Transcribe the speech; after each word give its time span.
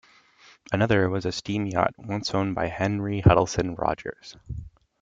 Another 0.71 1.07
was 1.11 1.27
a 1.27 1.31
steam 1.31 1.67
yacht 1.67 1.93
once 1.95 2.33
owned 2.33 2.55
by 2.55 2.69
Henry 2.69 3.21
Huttleston 3.21 3.75
Rogers. 3.77 4.35